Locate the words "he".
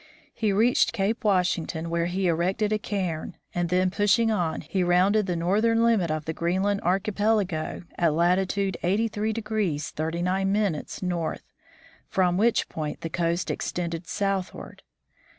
0.33-0.51, 2.07-2.25, 4.61-4.81